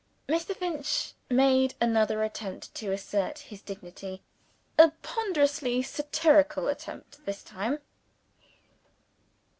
[0.27, 0.55] Mr.
[0.57, 4.23] Finch made another attempt to assert his dignity
[4.79, 7.77] a ponderously satirical attempt, this time.